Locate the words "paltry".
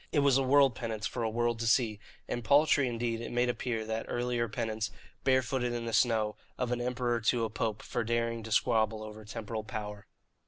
2.43-2.87